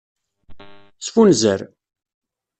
[1.05, 1.61] Sfunzer.